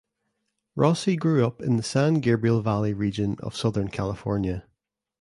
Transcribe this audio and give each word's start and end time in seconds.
Rossi 0.75 1.15
grew 1.15 1.45
up 1.45 1.61
in 1.61 1.77
the 1.77 1.83
San 1.83 2.15
Gabriel 2.21 2.59
Valley 2.61 2.91
region 2.91 3.35
of 3.43 3.55
Southern 3.55 3.89
California. 3.89 4.65